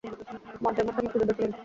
মোয়াজ্জেম 0.61 0.85
হোসেন 0.87 1.03
মুক্তিযুদ্ধা 1.05 1.35
ছিলেন। 1.37 1.51